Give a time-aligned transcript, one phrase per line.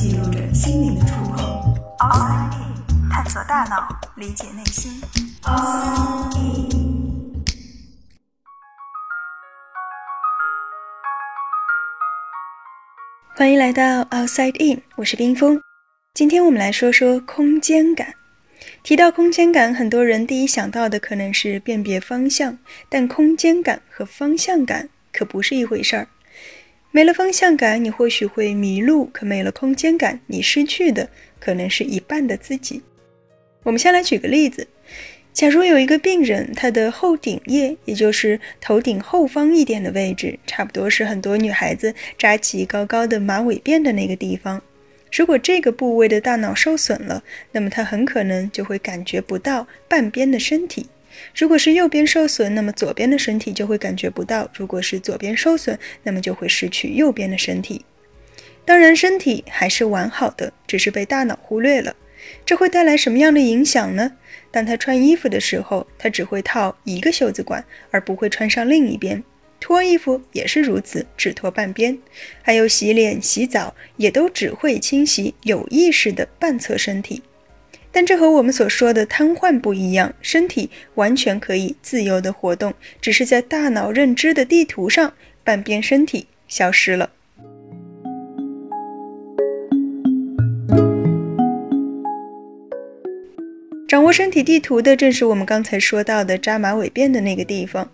[0.00, 1.74] 记录着心灵的触碰。
[1.98, 4.92] Outside In，探索大脑，理解内心。
[5.42, 7.42] Outside In。
[13.34, 15.60] 欢迎来到 Outside In，我是冰峰。
[16.14, 18.14] 今天我们来说说空间感。
[18.84, 22.56] 提到空间感，很多人第一想到的可能是辨别方向，
[22.88, 26.06] 但空间感和方向感可不是一回事儿。
[26.90, 32.82] 没了方向感，你或许会迷路；可没了空间感，你失去的可能是一半的自己。
[33.62, 34.66] 我们先来举个例子：
[35.34, 44.60] 假如有一个病人，他的后顶叶，也就是头顶后方一点的位置，差不多是很多女孩子扎起高高的马尾辫的那个地方。
[45.12, 50.86] 如果这个部位的大脑受损了，那么他很可能就会感觉不到半边的身体。
[51.34, 57.84] 如果是右边受损，那么左边的身体就会感觉不到；如果是左边受损，那么就会失去右边的身体。
[58.64, 61.96] 当然，身体还是完好的，只是被大脑忽略了。
[62.44, 64.12] 这会带来什么样的影响呢？
[64.50, 69.22] 当他穿衣服的时候，他只会套一个袖子管，而不会穿上另一边。
[69.60, 71.98] 脱衣服也是如此，只脱半边。
[72.42, 77.22] 还有洗脸、洗澡，也都只会清洗有意识的半侧身体。
[77.90, 87.10] 但这和我们所说的瘫痪不一样，身体完全可以自由的活动，只是在大脑认知的地图上，半边身体消失了。
[93.88, 97.90] 掌握身体地图的，正是我们刚才说到的扎马尾辫的那个地方。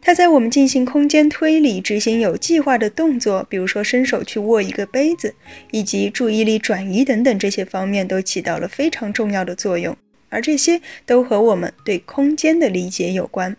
[0.00, 5.34] 它在我们进行空间推理、执行有计划的动作，比如说伸手去握一个杯子，
[5.70, 9.96] 以及注意力转移等等这些方面，都起到了非常重要的作用。
[10.30, 13.56] 而这些都和我们对空间的理解有关。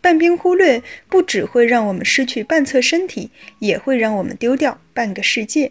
[0.00, 5.70] 半边忽略不只会让我们失去半侧身体，也会让我们丢掉半个世界。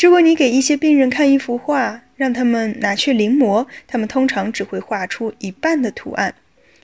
[0.00, 6.34] 如果你给一些病人看一幅画，让他们拿去临摹，他们通常只会画出一半的图案。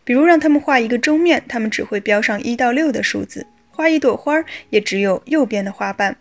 [0.06, 6.16] 比如让他们画一个钟面，他们只会标上一到六的数字；画一朵花，也只有右边的花瓣。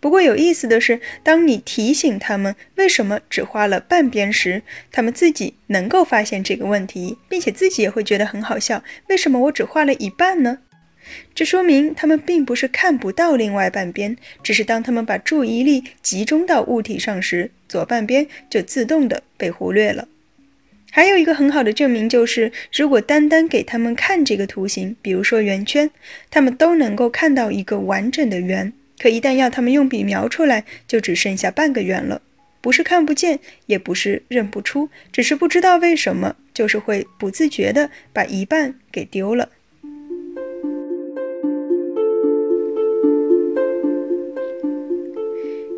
[0.00, 8.82] 不过有意思的是，当你提醒他们为什么只画了半边时，他们自己能够发现这个问题，并且自己也会觉得很好笑。
[9.06, 10.58] 为什么我只画了一半呢？
[11.32, 20.08] 这说明他们并不是看不到另外半边，只是当他们把注意力集中到物体上时，左半边就自动的被忽略了。
[20.90, 25.90] 还有一个很好的证明就是，如果单单给他们看这个图形，比如说圆圈，
[26.30, 28.72] 他们都能够看到一个完整的圆。
[28.98, 32.20] 可一旦要他们用笔描出来，就只剩下半个圆了。
[32.60, 39.50] 不是看不见，也不是认不出，只是不知道为什么，就是会不自觉的把一半给丢了。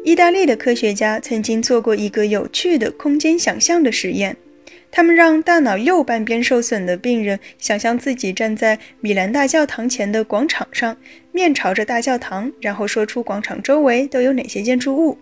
[0.02, 4.36] 意大利的科学家曾经做过一个有趣的空间想象的实验。
[4.90, 10.96] 他们让大脑右半边受损的病人想象自己站在米兰大教堂前的广场上，
[11.32, 15.16] 面朝着大教堂，然后说出广场周围都有哪些建筑物。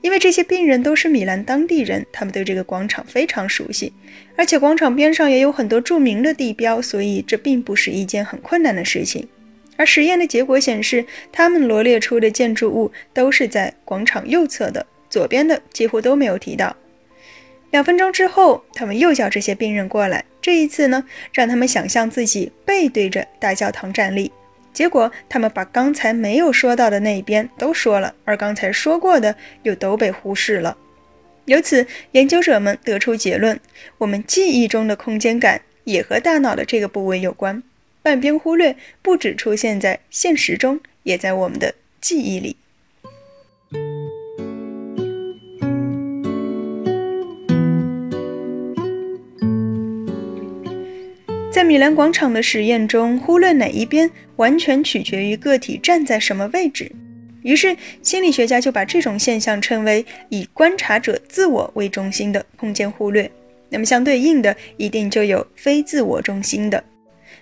[0.00, 3.92] 因为这些病人都是米兰当地人，他们对这个广场非常熟悉，
[4.36, 9.28] 而且广场边上也有很多著名的地标，所以这并不是一件很困难的事情。
[9.76, 16.76] 而实验的结果显示，他们罗列出的建筑物都是在广场右侧的，左边的几乎都没有提到。
[17.72, 20.22] 两分钟之后，他们又叫这些病人过来。
[20.42, 24.30] 这一次呢，让他们想象自己背对着大教堂站立。
[24.74, 30.76] 结果，他们把刚才没有说到的那一边都说了，而刚才说过的又都被忽视了。
[31.46, 33.58] 由此，研究者们得出结论：
[33.96, 37.62] 我们记忆中的空间感也和大脑的这个部位有关。
[38.02, 42.56] 半边忽略不只出现在现实中，也在我们的记忆里。
[51.62, 56.90] 在米兰广场的实验中，忽略哪一边完全取决于个体站在什么位置。
[57.42, 63.30] 于是，心理学家就把这种现象称为以观察者自我为中心的空间忽略。
[63.68, 66.82] 那么，相对应的，一定就有非自我中心的。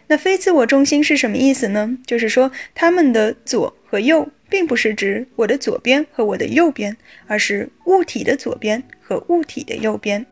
[0.07, 1.97] 那非自我中心是什么意思呢？
[2.07, 6.95] 就是说，他们的左和右，并不是指我的左边和我的右边，
[7.27, 10.27] 而是物体的左边和物体的右边。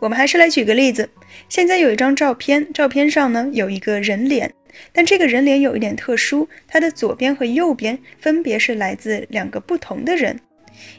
[0.00, 1.08] 我们还是来举个例子。
[1.48, 4.52] 现在有一张照片，照片上呢有一个人脸，
[4.92, 10.40] 但这个人脸有一点特殊，它的左边和右边分别是来自两个不同的人，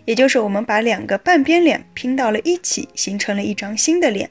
[0.05, 4.29] 也就是我们把两个半边脸拼到了一起，形成了一张新的脸。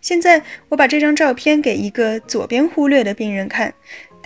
[0.00, 3.74] 现在我把这张照片给一个左边忽略的病人看，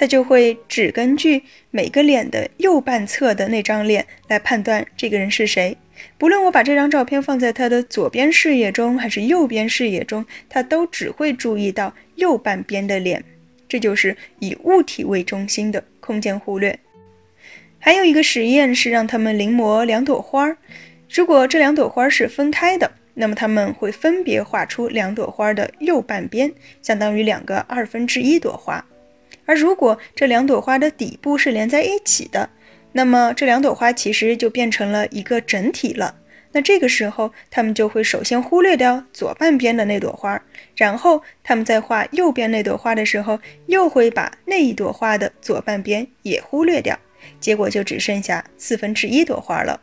[0.03, 5.77] 他就会只根据每个脸的右半侧的那张脸来判断这个人是谁。
[6.19, 13.23] 不论我把这张照片放在他的左边视野中还是右边视野中，他都只会注意到右半边的脸。
[13.69, 16.77] 这就是以物体为中心的空间忽略。
[17.79, 20.57] 还有一个实验是让他们临摹两朵花，
[21.09, 26.53] 如果这两朵花是分开的，那么他们会分别画出两朵花的右半边，
[26.83, 28.85] 相当于两个二分之一朵花；
[29.45, 32.51] 而如果这两朵花的底部是连在一起的，
[32.93, 36.17] 那么这两朵花其实就变成了一个整体了。
[36.55, 40.39] 那这个时候，他们就会首先忽略掉左半边的那朵花，
[40.77, 46.99] 然后他们在画右边那朵花的时候，又会把那一朵花的左半边也忽略掉，
[47.41, 49.81] 结果就只剩下四分之一朵花了。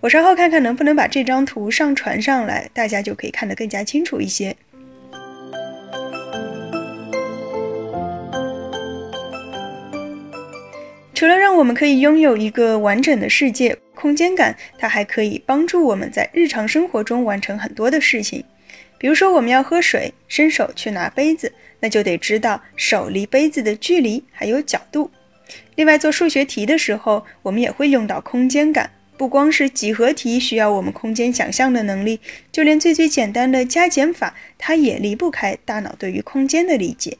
[0.00, 4.56] 我稍后看看能不能把这张图上传上来，大家就可以看得更加清楚一些。
[11.18, 18.44] 除了让我们可以拥有一个完整的世界，空间感它还可以帮助我们在日常生活中完成很多的事情。
[18.98, 25.10] 比如说，我们要喝水，伸手去拿杯子，那就得知道手离杯子的距离还有角度。
[25.74, 28.88] 另外，做数学题的时候，我们也会用到空间感。
[29.16, 32.20] 不光是几何题需要我们空间想象的能力，
[32.52, 37.18] 就连最最简单的加减法，它也离不开大脑对于空间的理解。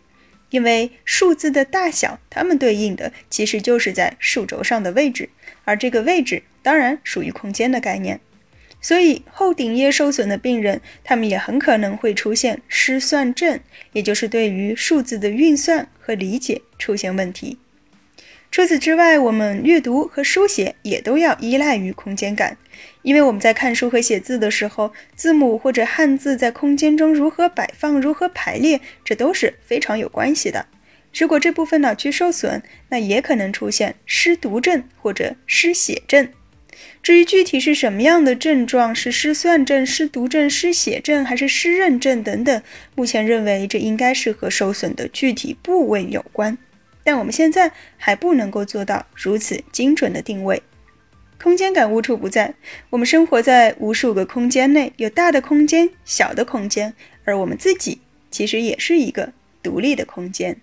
[0.50, 5.28] 因为数字的大小，它们对应的其实就是在数轴上的位置，
[5.64, 8.20] 而这个位置当然属于空间的概念。
[8.80, 13.58] 所以后顶叶受损的病人，他们也很可能会出现失算症，
[13.92, 17.58] 也就是对于数字的运算和理解出现问题。
[18.50, 22.56] 除此之外，我们阅读和书写也都要依赖于空间感，
[23.02, 30.66] 因为我们在看书和写字的时候，字母或者汉字在空间中如何摆放、如何排列，这都是非常有关系的。
[31.16, 36.28] 如果这部分脑区受损，那也可能出现失读症或者失写症。
[37.02, 42.62] 至于具体是什么样的症状，是失算症、失读症、失写症，还是失认症等等，
[42.94, 46.56] 目前认为这应该是和受损的具体部位有关。
[47.02, 50.62] 但我们现在还不能够做到如此精准的定位，
[51.40, 52.54] 空间感无处不在。
[52.90, 56.94] 我们生活在无数个空间内，有大的空间、小的空间，
[57.24, 58.00] 而我们自己
[58.30, 59.32] 其实也是一个
[59.62, 60.60] 独立的空间。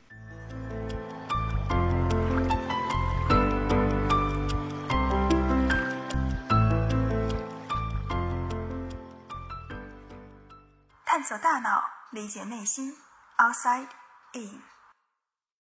[11.06, 11.82] 探索大脑，
[12.12, 12.94] 理解内心
[13.38, 13.88] ，Outside
[14.34, 14.75] In。